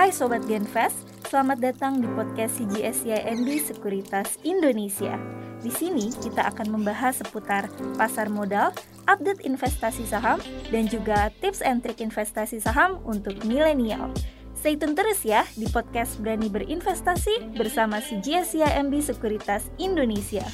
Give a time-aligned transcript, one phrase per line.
[0.00, 0.96] Hai Sobat Genfest,
[1.28, 5.20] selamat datang di podcast CGSIMB Sekuritas Indonesia.
[5.60, 7.68] Di sini kita akan membahas seputar
[8.00, 8.72] pasar modal,
[9.04, 10.40] update investasi saham,
[10.72, 14.08] dan juga tips and trik investasi saham untuk milenial.
[14.56, 20.48] Stay tune terus ya di podcast Berani Berinvestasi bersama CGSIMB Sekuritas Indonesia.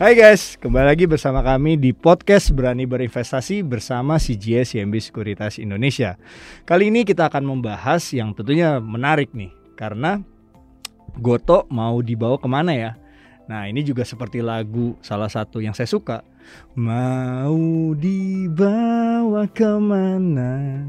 [0.00, 6.16] Hai guys, kembali lagi bersama kami di podcast Berani Berinvestasi bersama CGS YMB Sekuritas Indonesia.
[6.64, 10.24] Kali ini kita akan membahas yang tentunya menarik nih, karena
[11.20, 12.92] Goto mau dibawa ke mana ya?
[13.52, 16.24] Nah ini juga seperti lagu salah satu yang saya suka.
[16.72, 20.88] Mau dibawa ke mana?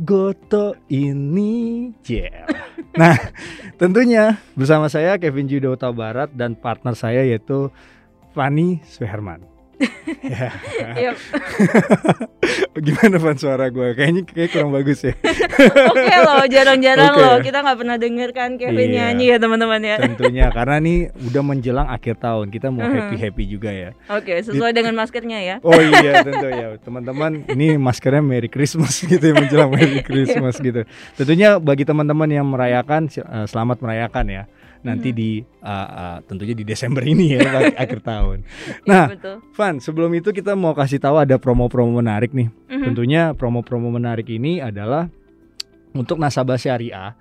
[0.00, 2.48] Goto ini yeah.
[3.00, 3.20] Nah
[3.76, 7.68] tentunya bersama saya Kevin Judo Barat dan partner saya yaitu
[8.30, 9.46] Fani Suherman.
[10.20, 10.52] ya.
[10.92, 11.16] Yep.
[12.84, 13.96] Gimana Van suara gue?
[13.96, 15.16] Kayaknya kayak kurang bagus ya.
[15.92, 17.20] Oke loh, jarang-jarang Oke.
[17.24, 18.96] loh kita nggak pernah denger kan Kevin Iya.
[19.08, 19.96] nyanyi ya teman-teman ya.
[20.04, 20.98] Tentunya karena nih
[21.32, 22.92] udah menjelang akhir tahun, kita mau Mhm.
[22.92, 23.90] happy happy juga ya.
[24.12, 25.56] Oke, sesuai dengan maskernya ya.
[25.64, 30.84] Oh iya tentu ya teman-teman ini maskernya Merry Christmas gitu ya menjelang Merry Christmas gitu.
[31.16, 34.44] Tentunya bagi teman-teman yang merayakan eh, selamat merayakan ya.
[34.80, 35.16] Nanti Mhm.
[35.16, 37.40] di eh, eh, tentunya di Desember ini ya
[37.84, 38.38] akhir tahun.
[38.42, 39.36] Iya, Nah, betul.
[39.52, 42.48] Van, sebelum itu kita mau kasih tahu ada promo-promo menarik nih.
[42.48, 42.84] Mhm.
[42.88, 45.12] Tentunya promo-promo menarik ini adalah
[45.94, 47.14] untuk nasabah syariah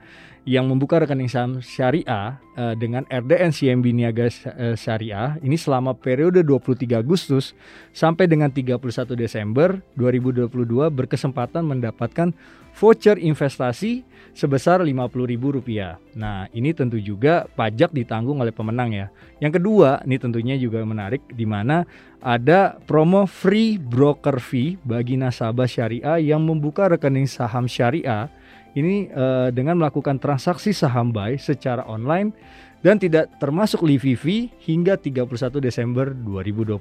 [0.47, 6.41] yang membuka rekening saham syariah eh, dengan RDN CMB Niaga eh, Syariah ini selama periode
[6.41, 7.53] 23 Agustus
[7.91, 8.79] sampai dengan 31
[9.13, 10.49] Desember 2022
[10.89, 12.33] berkesempatan mendapatkan
[12.73, 16.15] voucher investasi sebesar Rp50.000.
[16.15, 19.07] Nah, ini tentu juga pajak ditanggung oleh pemenang ya.
[19.43, 21.83] Yang kedua, ini tentunya juga menarik di mana
[22.23, 28.31] ada promo free broker fee bagi nasabah syariah yang membuka rekening saham syariah
[28.79, 32.31] ini eh, dengan melakukan transaksi saham buy secara online
[32.79, 36.79] dan tidak termasuk living fee hingga 31 Desember 2022.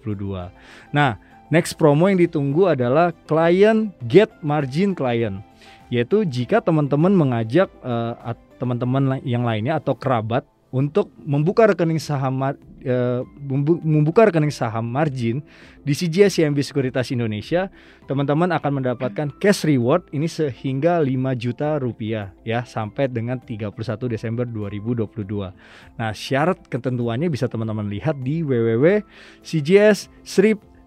[0.95, 1.19] Nah,
[1.51, 5.43] next promo yang ditunggu adalah client get margin client
[5.89, 8.15] yaitu jika teman-teman mengajak eh,
[8.61, 14.85] teman-teman yang lainnya atau kerabat untuk membuka rekening saham mar- eh, membu- membuka rekening saham
[14.85, 15.41] margin
[15.81, 17.73] di CGS CIMB Sekuritas Indonesia,
[18.05, 24.45] teman-teman akan mendapatkan cash reward ini sehingga 5 juta rupiah ya sampai dengan 31 Desember
[24.45, 25.57] 2022.
[25.97, 28.45] Nah, syarat ketentuannya bisa teman-teman lihat di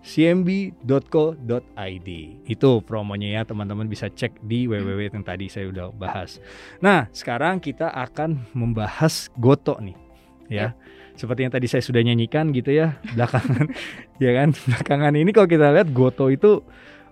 [0.02, 2.10] www.cgs-cmb.co.id.
[2.50, 6.42] Itu promonya ya, teman-teman bisa cek di www yang tadi saya udah bahas.
[6.82, 9.96] Nah, sekarang kita akan membahas Goto nih.
[10.52, 10.76] Ya.
[11.16, 13.70] Seperti yang tadi saya sudah nyanyikan gitu ya, belakangan
[14.24, 14.50] ya kan.
[14.52, 16.66] Belakangan ini kalau kita lihat Goto itu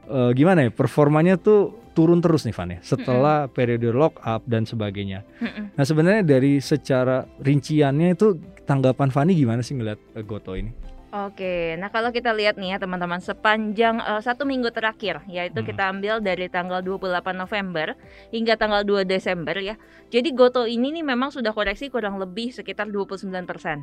[0.10, 0.72] eh, gimana ya?
[0.74, 2.80] Performanya tuh turun terus nih Van ya.
[2.82, 5.22] Setelah periode lock up dan sebagainya.
[5.40, 5.78] Mm-mm.
[5.78, 8.34] Nah, sebenarnya dari secara rinciannya itu
[8.66, 10.90] tanggapan Fani gimana sih ngeliat eh, Goto ini?
[11.10, 15.68] Oke, nah kalau kita lihat nih ya teman-teman sepanjang eh, satu minggu terakhir yaitu Hmm.
[15.68, 17.98] kita ambil dari tanggal 28 November
[18.30, 19.74] hingga tanggal 2 Desember ya.
[20.14, 23.82] Jadi Goto ini nih memang sudah koreksi kurang lebih sekitar 29%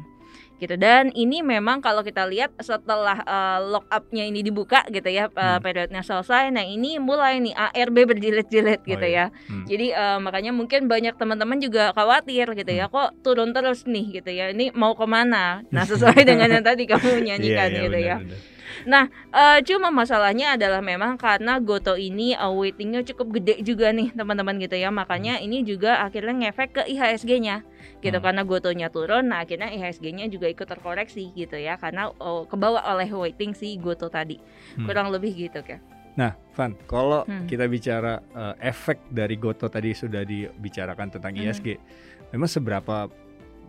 [0.57, 5.27] gitu dan ini memang kalau kita lihat setelah eh, lock up-nya ini dibuka gitu ya
[5.27, 5.59] eh, Hmm.
[5.59, 6.55] periodenya selesai.
[6.55, 9.35] Nah, ini mulai nih ARB berjilid-jilid Oh, gitu iya.
[9.35, 9.51] ya.
[9.51, 9.67] Hmm.
[9.67, 14.31] Jadi eh, makanya mungkin banyak teman-teman juga khawatir gitu ya, kok turun terus nih gitu
[14.31, 14.55] ya.
[14.55, 15.67] Ini mau ke mana?
[15.75, 18.16] Nah sesuai dengan yang tadi kamu nyanyikan Iya, iya, gitu ya.
[18.19, 18.54] benar-benar.
[19.37, 24.56] Eh, cuma masalahnya adalah memang karena Goto ini uh, weightingnya cukup gede juga nih teman-teman
[24.59, 24.88] gitu ya.
[24.88, 27.62] Makanya ini juga akhirnya ngefek ke IHSG-nya
[28.00, 28.25] gitu Hmm.
[28.25, 29.32] karena Gotonya turun.
[29.32, 34.09] Nah akhirnya IHSG-nya juga ikut terkoreksi gitu ya karena oh, kebawa oleh weighting si Goto
[34.09, 34.41] tadi.
[34.77, 34.84] Hmm.
[34.84, 35.81] Kurang lebih gitu kan.
[36.16, 37.44] Nah, Van, kalau Hmm.
[37.44, 41.44] kita bicara eh, efek dari Goto tadi sudah dibicarakan tentang Hmm.
[41.44, 41.77] ISG,
[42.33, 43.12] memang seberapa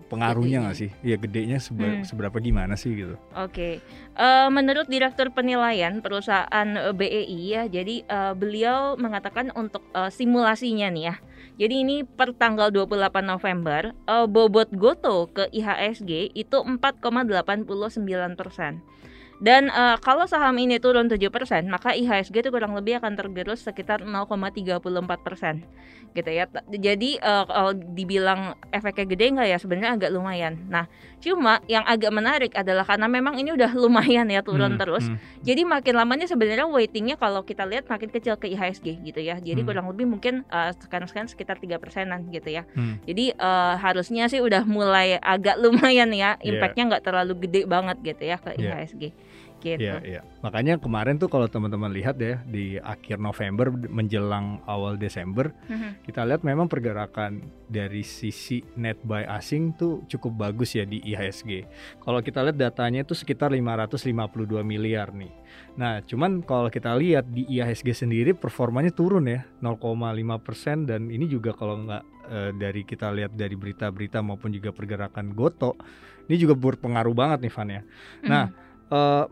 [0.08, 0.90] pengaruhnya nggak sih?
[1.00, 2.04] Ya gedenya sebe- Hmm.
[2.04, 3.16] seberapa gimana sih gitu?
[3.34, 3.80] Oke,
[4.18, 10.90] Eh, menurut Direktur Penilaian Perusahaan eh, BEI ya, jadi eh, beliau mengatakan untuk eh, simulasinya
[10.90, 11.16] nih ya.
[11.58, 17.70] Jadi ini per tanggal 28 November, eh, bobot Goto ke IHSG itu 4,89
[18.34, 18.82] persen.
[19.38, 21.22] Dan eh, kalau saham ini turun 7%,
[21.66, 25.62] maka IHSG itu kurang lebih akan tergerus sekitar 0,34%.
[26.12, 26.50] Gitu ya.
[26.68, 30.58] Jadi eh, kalau dibilang efeknya gede nggak ya sebenarnya agak lumayan.
[30.66, 30.90] Nah,
[31.22, 35.06] cuma yang agak menarik adalah karena memang ini udah lumayan ya turun Hmm, terus.
[35.06, 35.18] hmm.
[35.46, 39.38] Jadi makin lamanya sebenarnya weightingnya kalau kita lihat makin kecil ke IHSG gitu ya.
[39.38, 39.70] Jadi Hmm.
[39.70, 42.66] kurang lebih mungkin eh, sekarang-sekarang sekitar tiga persenan gitu ya.
[42.74, 42.98] Hmm.
[43.06, 46.42] Jadi eh, harusnya sih udah mulai agak lumayan ya.
[46.42, 46.58] Iya.
[46.58, 48.82] Impactnya nggak terlalu gede banget gitu ya ke Iya.
[48.82, 49.04] IHSG
[49.62, 49.82] gitu.
[49.82, 50.22] Iya, iya.
[50.46, 56.06] Makanya kemarin tuh kalau teman-teman lihat ya di akhir November menjelang awal Desember, Mhm.
[56.06, 61.66] kita lihat memang pergerakan dari sisi net buy asing tuh cukup bagus ya di IHSG.
[62.00, 65.34] Kalau kita lihat datanya itu sekitar 552 miliar nih.
[65.78, 71.26] Nah, cuman kalau kita lihat di IHSG sendiri performanya turun ya 0,5 persen dan ini
[71.26, 75.80] juga kalau nggak eh, dari kita lihat dari berita-berita maupun juga pergerakan Goto,
[76.28, 77.82] ini juga berpengaruh banget nih Van ya.
[78.28, 78.66] Nah, Mhm.
[78.88, 79.26] Eh,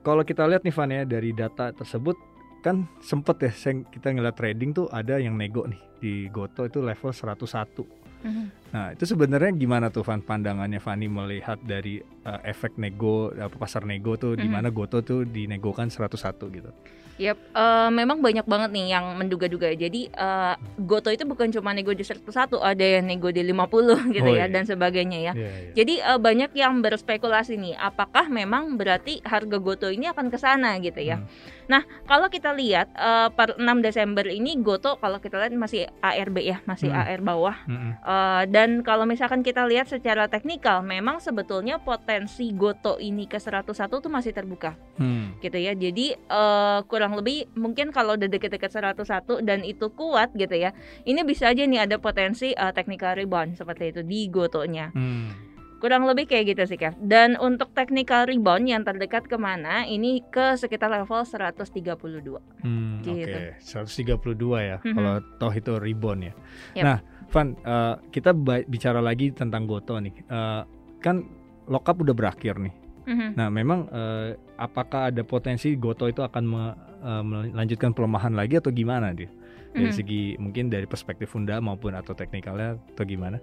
[0.00, 2.16] kalau kita lihat nih Van ya dari data tersebut
[2.60, 3.52] kan sempet ya
[3.88, 7.84] kita ngeliat trading tuh ada yang nego nih di Goto itu level 101.
[8.20, 8.44] Mhm.
[8.70, 13.82] Nah itu sebenarnya gimana tuh Van pandangannya Fani melihat dari eh, efek nego apa pasar
[13.82, 14.52] nego tuh di Mhm.
[14.52, 16.68] mana Goto tuh dinegokan 101 gitu.
[17.16, 19.68] Yap, eh, memang banyak banget nih yang menduga-duga.
[19.70, 22.28] Jadi eh, Goto itu bukan cuma nego di 101,
[22.58, 24.46] ada yang nego di 50 gitu Oh, ya iya.
[24.46, 25.32] dan sebagainya ya.
[25.34, 25.72] Iya, iya.
[25.74, 30.76] Jadi eh, banyak yang berspekulasi nih, apakah memang berarti harga Goto ini akan ke sana
[30.78, 31.20] gitu ya.
[31.20, 31.28] Hmm.
[31.66, 36.36] Nah, kalau kita lihat eh, per 6 Desember ini Goto kalau kita lihat masih ARB
[36.42, 37.00] ya, masih Hmm.
[37.00, 37.56] AR bawah.
[37.64, 37.92] Mm-mm.
[37.96, 43.72] Eh, dan kalau misalkan kita lihat secara teknikal, memang sebetulnya potensi Goto ini ke 101
[43.88, 45.32] tuh masih terbuka Hmm.
[45.40, 45.72] gitu ya.
[45.72, 50.76] Jadi eh, kurang lebih mungkin kalau udah deket-deket 101 dan itu kuat gitu ya.
[51.08, 54.92] Ini bisa aja nih ada potensi eh, technical rebound seperti itu di Gotonya.
[54.92, 55.49] Hmm.
[55.80, 56.92] Kurang lebih kayak gitu sih Kev.
[57.00, 59.88] Dan untuk technical rebound yang terdekat ke mana?
[59.88, 62.36] Ini ke sekitar level 132.
[62.60, 63.24] Hmm, Gitu.
[63.24, 64.76] Oke, 132 ya.
[64.78, 64.92] Mhm.
[64.92, 66.34] Kalau toh itu rebound ya.
[66.76, 66.84] Yap.
[66.84, 66.98] Nah,
[67.30, 68.36] Van, eh, kita
[68.66, 70.12] bicara lagi tentang Goto nih.
[70.20, 70.62] Eh,
[71.00, 71.24] kan
[71.64, 72.74] lockup udah berakhir nih.
[73.08, 73.28] Mhm.
[73.34, 78.68] Nah, memang eh, apakah ada potensi Goto itu akan me- eh, melanjutkan pelemahan lagi atau
[78.68, 79.32] gimana dia?
[79.70, 79.96] Dari Mhm.
[79.96, 83.40] segi mungkin dari perspektif funda maupun atau teknikalnya atau gimana?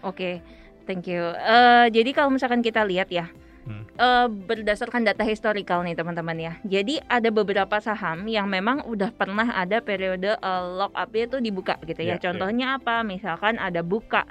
[0.00, 0.40] Oke,
[0.88, 1.20] thank you.
[1.36, 3.28] Eh, jadi kalau misalkan kita lihat ya,
[3.68, 3.84] Hmm.
[4.00, 6.52] eh, berdasarkan data historical nih teman-teman ya.
[6.64, 11.76] Jadi ada beberapa saham yang memang udah pernah ada periode eh, lock up itu dibuka
[11.84, 12.16] gitu ya.
[12.16, 12.24] Iya, iya.
[12.24, 13.04] Contohnya apa?
[13.04, 14.24] Misalkan ada buka.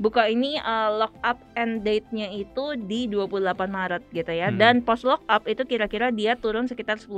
[0.00, 4.48] Buka ini eh, lock up end date-nya itu di 28 Maret gitu ya.
[4.48, 4.56] Hmm.
[4.56, 7.12] Dan post lock up itu kira-kira dia turun sekitar 10%.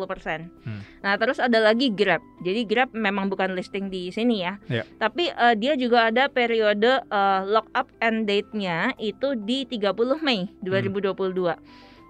[0.67, 0.83] Hmm.
[1.07, 2.21] Nah, terus ada lagi Grab.
[2.43, 4.59] Jadi Grab memang bukan listing di sini ya.
[4.67, 4.83] Iya.
[4.99, 9.95] Tapi eh, dia juga ada periode eh, lock up end date-nya itu di 30
[10.25, 11.60] Mei 2022.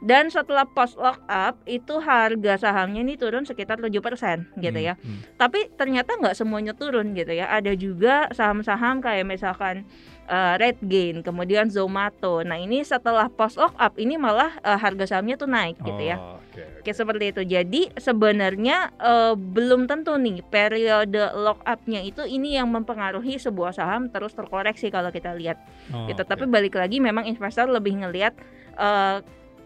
[0.01, 3.93] Dan setelah post lock up itu harga sahamnya ini turun sekitar 7%
[4.57, 4.95] gitu Hmm, ya.
[4.97, 5.37] hmm.
[5.37, 7.53] Tapi ternyata nggak semuanya turun gitu ya.
[7.53, 9.85] Ada juga saham-saham kayak misalkan
[10.25, 12.41] eh, Red Gain, kemudian Zomato.
[12.41, 16.17] Nah, ini setelah post lock up ini malah eh, harga sahamnya tuh naik gitu ya.
[16.17, 16.81] Oh, oke, oke.
[16.81, 17.43] Kayak seperti itu.
[17.45, 24.09] Jadi sebenarnya eh, belum tentu nih periode lock up-nya itu ini yang mempengaruhi sebuah saham
[24.09, 25.61] terus terkoreksi kalau kita lihat
[25.93, 26.25] Oh, gitu.
[26.25, 26.31] oke.
[26.31, 28.33] Tapi balik lagi memang investor lebih ngelihat
[28.77, 29.19] eh,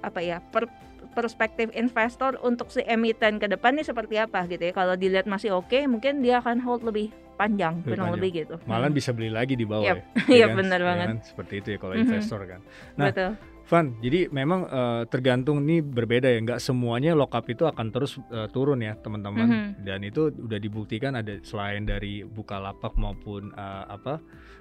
[0.04, 0.70] apa ya per-
[1.10, 4.72] perspektif investor untuk si emiten ke depan nih seperti apa gitu ya.
[4.72, 8.14] Kalau dilihat masih oke, mungkin dia akan hold lebih panjang, Lebih kurang panjang.
[8.16, 8.54] lebih gitu.
[8.64, 9.96] Malah bisa beli lagi di bawah Yap.
[9.96, 10.02] ya.
[10.34, 10.56] Iya, kan?
[10.56, 11.06] benar Ya banget.
[11.06, 11.18] kan?
[11.22, 12.02] Seperti itu ya kalau Mhm.
[12.02, 12.60] investor kan.
[12.94, 13.30] Nah, Betul.
[13.64, 16.36] Van, jadi memang eh, tergantung nih berbeda ya.
[16.36, 19.48] Nggak semuanya lockup itu akan terus eh, turun ya teman-teman.
[19.48, 19.68] Mhm.
[19.84, 24.20] Dan itu udah dibuktikan ada selain dari Bukalapak maupun eh, apa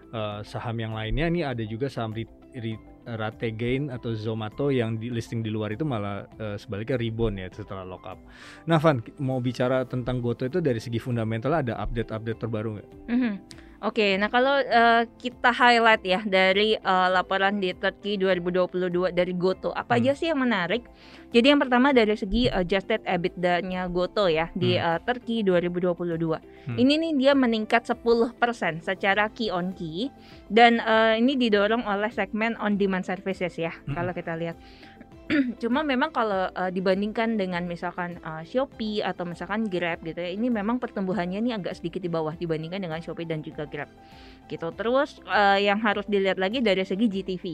[0.10, 1.28] eh, saham yang lainnya.
[1.28, 2.24] Ini ada juga saham ri,
[2.56, 7.36] ri- Rate Gain atau Zomato yang di listing di luar itu malah eh, sebaliknya rebound
[7.36, 8.16] ya setelah lockup.
[8.72, 12.90] Nah Van, mau bicara tentang Goto itu dari segi fundamental ada update-update terbaru nggak?
[13.12, 13.33] Mhm.
[13.83, 19.75] Oke, nah kalau eh, kita highlight ya dari eh, laporan di Turkey 2022 dari Goto,
[19.75, 20.07] apa Hmm.
[20.07, 20.87] aja sih yang menarik?
[21.35, 24.87] Jadi yang pertama dari segi adjusted EBITDA-nya Goto ya di Hmm.
[24.87, 26.40] eh, Turkey 2022.
[26.40, 26.80] Hmm.
[26.80, 30.07] Ini nih dia meningkat 10% secara key on key
[30.47, 33.99] dan eh, ini didorong oleh segmen on demand services ya Hmm.
[33.99, 34.56] kalau kita lihat.
[35.61, 40.49] Cuma memang kalau eh, dibandingkan dengan misalkan eh, Shopee atau misalkan Grab gitu ya, ini
[40.49, 43.90] memang pertumbuhannya ini agak sedikit di bawah dibandingkan dengan Shopee dan juga Grab.
[44.45, 44.68] Gitu.
[44.75, 47.45] Terus eh, yang harus dilihat lagi dari segi GTV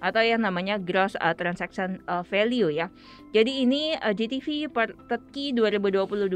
[0.00, 2.88] atau yang namanya gross eh, transaction eh, value ya.
[3.36, 6.30] Jadi ini eh, GTV per Turkey 2022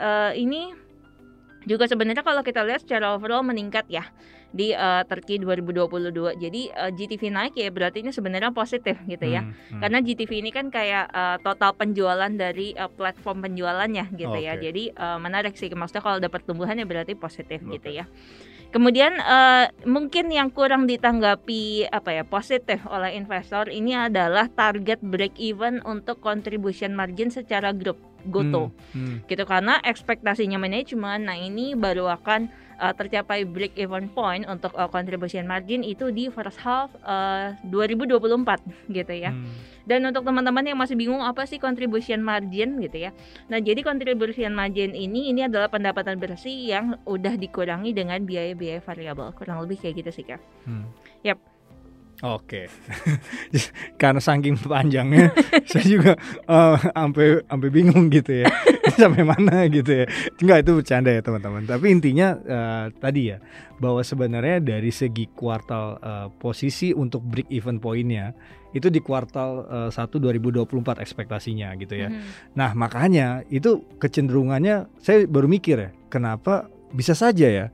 [0.00, 0.72] eh, ini
[1.68, 4.08] juga sebenarnya kalau kita lihat secara overall meningkat ya
[4.50, 6.38] di eh, Turkey 2022.
[6.38, 9.46] Jadi eh, GTV naik ya berarti ini sebenarnya positif gitu ya.
[9.46, 9.80] Hmm, hmm.
[9.82, 14.58] Karena GTV ini kan kayak eh, total penjualan dari eh, platform penjualannya gitu ya.
[14.58, 14.62] Oke.
[14.66, 15.70] Jadi eh, menarik sih.
[15.70, 17.78] Maksudnya kalau ada pertumbuhan ya berarti positif Oke.
[17.78, 18.04] gitu ya.
[18.70, 25.34] Kemudian eh, mungkin yang kurang ditanggapi apa ya positif oleh investor ini adalah target break
[25.42, 28.68] even untuk contribution margin secara grup Goto.
[28.92, 29.16] Hmm, hmm.
[29.26, 34.88] Gitu karena ekspektasinya manajemen nah ini baru akan uh, tercapai break even point untuk uh,
[34.88, 38.16] contribution margin itu di first half uh, 2024
[38.88, 39.30] gitu ya.
[39.30, 39.52] Hmm.
[39.84, 43.10] Dan untuk teman-teman yang masih bingung apa sih contribution margin gitu ya.
[43.52, 49.34] Nah, jadi contribution margin ini ini adalah pendapatan bersih yang udah dikurangi dengan biaya-biaya variabel.
[49.34, 50.40] Kurang lebih kayak gitu sih, Kak.
[50.64, 50.88] Hmm.
[51.26, 51.49] Yap.
[52.20, 52.68] Oke,
[54.00, 55.32] karena saking panjangnya,
[55.72, 56.12] saya juga
[56.44, 58.46] eh, sampai sampai bingung gitu ya,
[59.00, 60.06] sampai mana gitu ya.
[60.36, 61.64] Enggak itu bercanda ya teman-teman.
[61.64, 63.40] Tapi intinya eh, tadi ya,
[63.80, 68.36] bahwa sebenarnya dari segi kuartal eh, posisi untuk break even pointnya
[68.76, 72.12] itu di kuartal eh, 1 2024 ekspektasinya gitu ya.
[72.12, 72.52] Mhm.
[72.52, 77.66] Nah makanya itu kecenderungannya saya baru mikir ya, kenapa bisa saja ya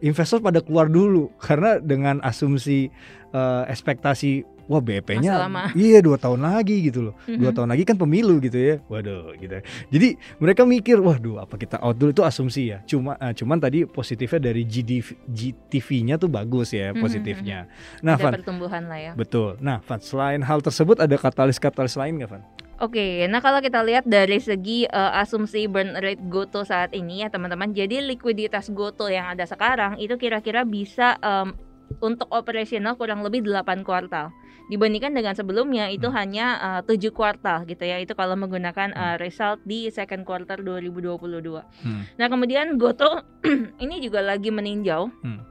[0.00, 1.30] investor pada keluar dulu.
[1.36, 2.90] Karena dengan asumsi
[3.28, 7.14] eh, ekspektasi wah BP-nya iya dua tahun lagi gitu loh.
[7.22, 7.56] Dua Mhm.
[7.56, 8.74] tahun lagi kan pemilu gitu ya.
[8.84, 9.60] Waduh gitu.
[9.88, 12.08] Jadi mereka mikir waduh apa kita out dulu?
[12.10, 12.80] Itu asumsi ya.
[12.84, 17.68] Cuma eh, cuman tadi positifnya dari GDV, GTV-nya tuh bagus ya Mhm, positifnya.
[17.98, 18.32] nah Ada Van.
[18.34, 19.12] pertumbuhan lah ya.
[19.12, 19.56] betul.
[19.58, 22.44] Nah Van selain hal tersebut ada katalis-katalis lain nggak Van
[22.78, 27.28] Oke, nah kalau kita lihat dari segi eh, asumsi burn rate Goto saat ini ya
[27.28, 31.58] teman-teman, jadi likuiditas Goto yang ada sekarang itu kira-kira bisa em,
[31.98, 34.30] untuk operasional kurang lebih 8 kuartal.
[34.70, 36.16] Dibandingkan dengan sebelumnya itu Hmm.
[36.22, 36.46] hanya
[36.78, 37.98] eh, 7 kuartal gitu ya.
[37.98, 39.18] Itu kalau menggunakan Hmm.
[39.18, 41.66] result di second quarter 2022.
[41.82, 42.06] Hmm.
[42.14, 43.26] Nah, kemudian Goto
[43.82, 45.42] ini juga lagi meninjau Hmm.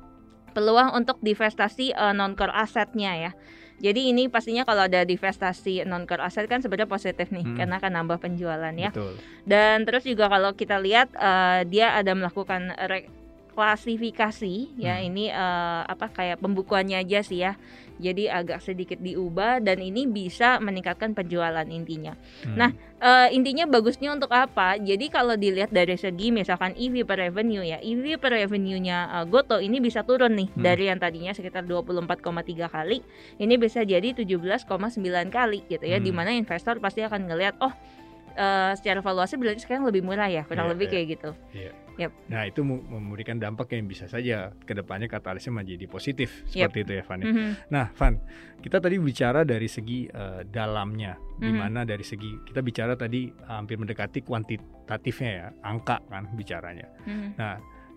[0.56, 3.32] peluang untuk divestasi eh, non-core asetnya ya.
[3.78, 7.56] Jadi ini pastinya kalau ada divestasi non-core aset kan sebenarnya positif nih Hmm.
[7.56, 8.90] karena akan nambah penjualan ya.
[8.90, 9.14] betul
[9.46, 12.74] Dan terus juga kalau kita lihat eh, dia ada melakukan
[14.78, 15.08] ya Hmm.
[15.10, 17.58] ini eh, apa kayak pembukuannya aja sih ya.
[17.98, 22.14] Jadi agak sedikit diubah dan ini bisa meningkatkan penjualan intinya.
[22.46, 22.54] Hmm.
[22.54, 24.74] Nah, Eh, intinya bagusnya untuk apa?
[24.74, 29.62] Jadi kalau dilihat dari segi misalkan EV per revenue ya, EV per revenue-nya eh, Goto
[29.62, 30.66] ini bisa turun nih Hmm.
[30.66, 33.06] dari yang tadinya sekitar 24,3 kali,
[33.38, 36.10] ini bisa jadi 17,9 kali gitu ya, Hmm.
[36.10, 37.70] di mana investor pasti akan ngelihat oh
[38.34, 40.94] eh, secara valuasi berarti sekarang lebih murah ya, kurang Iya, lebih iya.
[40.98, 41.30] kayak gitu.
[42.30, 47.04] Nah itu memberikan dampak yang bisa saja ke depannya katalisnya menjadi positif seperti itu ya
[47.04, 47.20] Van.
[47.20, 47.26] ya.
[47.34, 47.50] Mhm.
[47.74, 48.14] Nah Van,
[48.62, 51.58] kita tadi bicara dari segi eh, dalamnya, di Mhm.
[51.58, 56.86] mana dari segi kita bicara tadi hampir mendekati kuantitatifnya ya, angka kan bicaranya.
[57.04, 57.28] Mhm.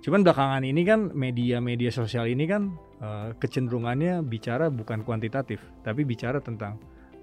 [0.01, 6.41] Cuman belakangan ini kan media-media sosial ini kan eh, kecenderungannya bicara bukan kuantitatif, tapi bicara
[6.41, 6.77] tentang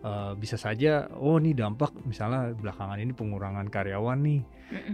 [0.07, 4.41] eh, bisa saja oh nih dampak misalnya belakangan ini pengurangan karyawan nih.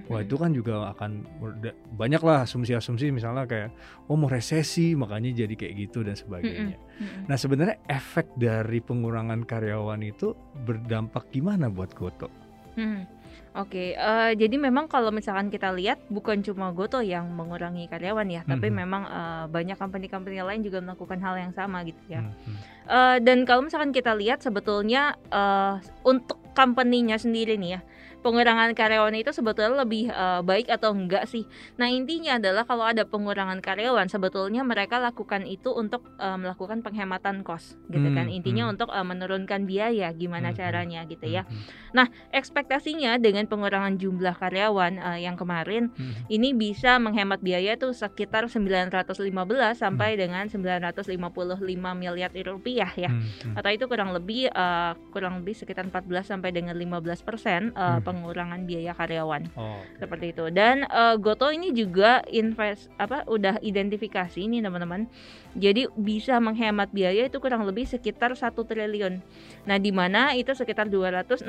[0.05, 3.69] Wah itu kan juga akan ber- banyak lah asumsi-asumsi misalnya kayak
[4.05, 6.77] oh mau resesi makanya jadi kayak gitu dan sebagainya.
[7.25, 12.29] Nah sebenarnya efek dari pengurangan karyawan itu berdampak gimana buat Goto?
[12.77, 13.05] Hmm,
[13.53, 18.41] Oke, eh, jadi memang kalau misalkan kita lihat bukan cuma Goto yang mengurangi karyawan ya,
[18.41, 18.75] tapi Mhm.
[18.81, 22.25] memang eh, banyak company-company lain juga melakukan hal yang sama gitu ya.
[22.25, 22.57] Hmm, hmm.
[22.89, 27.81] Eh, dan kalau misalkan kita lihat sebetulnya eh, untuk company-nya sendiri nih ya,
[28.23, 31.43] pengurangan karyawan itu sebetulnya lebih eh, baik atau enggak sih?
[31.75, 37.43] Nah intinya adalah kalau ada pengurangan karyawan, sebetulnya mereka lakukan itu untuk eh, melakukan penghematan
[37.43, 38.31] cost, gitu kan?
[38.31, 38.73] Hmm, Intinya hmm.
[38.79, 40.61] untuk eh, menurunkan biaya, gimana Hmm, hmm.
[40.63, 41.43] caranya gitu ya.
[41.43, 47.91] Hmm, Ekspektasinya dengan pengurangan jumlah karyawan eh, yang kemarin hmm, ini bisa menghemat biaya tuh
[47.91, 49.29] sekitar 915
[49.75, 51.59] sampai dengan 955
[51.93, 53.09] miliar rupiah ya.
[53.11, 53.55] hmm, hmm.
[53.59, 58.01] Atau itu kurang lebih eh, kurang lebih sekitar 14 sampai dengan 15 persen eh, Hmm.
[58.13, 60.47] Pengurangan biaya karyawan Oh, seperti itu.
[60.53, 65.09] Dan eh, Goto ini juga invest apa udah identifikasi ini teman-teman.
[65.53, 69.21] Jadi bisa menghemat biaya itu kurang lebih sekitar satu triliun.
[69.69, 71.45] Nah, di mana itu sekitar 269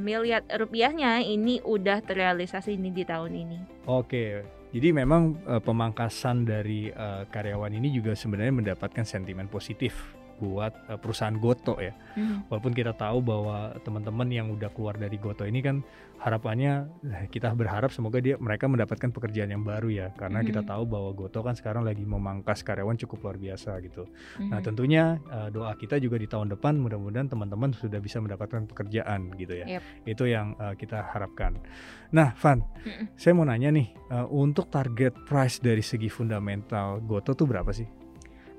[0.00, 3.58] miliar rupiahnya ini udah terrealisasi ini di tahun ini.
[3.88, 4.44] Oke.
[4.72, 10.98] Jadi memang eh, pemangkasan dari eh, karyawan ini juga sebenarnya mendapatkan sentimen positif buat eh,
[10.98, 11.94] perusahaan Goto ya.
[12.50, 15.86] Walaupun kita tahu bahwa teman-teman yang udah keluar dari Goto ini kan
[16.18, 20.68] harapannya eh, kita berharap semoga dia mereka mendapatkan pekerjaan yang baru ya karena kita Mhm.
[20.68, 24.06] tahu bahwa Goto kan sekarang lagi memangkas karyawan cukup luar biasa gitu.
[24.40, 24.64] Nah, Mhm.
[24.64, 29.54] tentunya eh, doa kita juga di tahun depan mudah-mudahan teman-teman sudah bisa mendapatkan pekerjaan gitu
[29.56, 29.78] ya.
[29.78, 29.82] Yep.
[30.08, 31.58] Itu yang eh, kita harapkan.
[32.10, 33.14] Nah, Van, Mhm.
[33.14, 38.01] saya mau nanya nih eh, untuk target price dari segi fundamental Goto tuh berapa sih?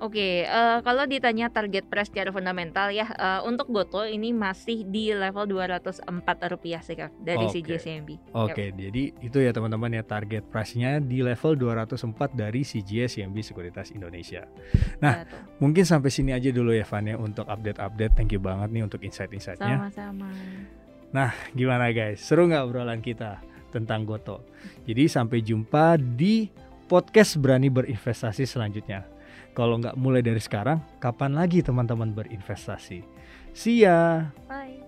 [0.03, 5.15] Oke, eh, kalau ditanya target price secara fundamental ya, eh, untuk Goto ini masih di
[5.15, 7.63] level 204 rupiah sih kak dari Oke.
[7.63, 8.35] CJCMB.
[8.35, 13.95] Oke, jadi itu ya teman-teman ya target price-nya di level 204 dari CGS CMB Sekuritas
[13.95, 14.43] Indonesia.
[14.99, 15.39] Nah, Betul.
[15.63, 18.19] Mungkin sampai sini aja dulu ya Van ya untuk update-update.
[18.19, 19.87] Thank you banget nih untuk insight-insightnya.
[19.87, 20.27] sama-sama.
[21.15, 22.19] Nah, gimana guys?
[22.19, 23.39] Seru nggak obrolan kita
[23.71, 24.43] tentang Goto?
[24.83, 26.51] Jadi sampai jumpa di
[26.91, 29.12] podcast Berani Berinvestasi selanjutnya.
[29.53, 33.05] Kalau nggak mulai dari sekarang, kapan lagi teman-teman berinvestasi?
[33.53, 34.33] See ya!
[34.49, 34.82] Bye.